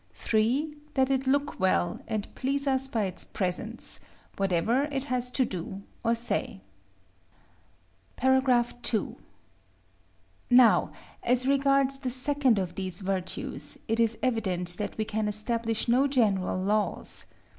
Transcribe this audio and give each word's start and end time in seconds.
3. 0.15 0.75
That 0.95 1.11
it 1.11 1.27
look 1.27 1.59
well, 1.59 1.99
and 2.07 2.33
please 2.33 2.65
us 2.65 2.87
by 2.87 3.03
its 3.03 3.23
presence, 3.23 3.99
whatever 4.35 4.85
it 4.85 5.03
has 5.03 5.29
to 5.29 5.45
do 5.45 5.83
or 6.03 6.15
say.§ 6.15 6.61
II. 8.95 9.15
Now, 10.49 10.91
as 11.21 11.45
regards 11.45 11.99
the 11.99 12.09
second 12.09 12.57
of 12.57 12.73
these 12.73 12.99
virtues, 12.99 13.77
it 13.87 13.99
is 13.99 14.17
evident 14.23 14.69
that 14.79 14.97
we 14.97 15.05
can 15.05 15.27
establish 15.27 15.87
no 15.87 16.07
general 16.07 16.57
laws. 16.59 17.25